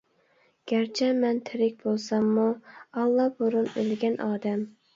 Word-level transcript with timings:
گەرچە 0.71 1.09
مەن 1.23 1.41
تىرىك 1.49 1.77
بولساممۇ 1.85 2.47
ئاللا 2.73 3.31
بۇرۇن 3.39 3.73
ئۆلگەن 3.77 4.21
ئادەم. 4.31 4.69